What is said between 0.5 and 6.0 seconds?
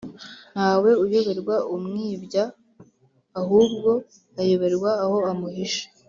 Ntawe uyoberwa umwibya, ahubwo ayoberwa aho amuhishe.